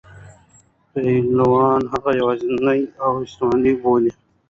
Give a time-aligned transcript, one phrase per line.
[0.91, 4.11] پلویان هغه یوازینی اپوزېسیون بولي.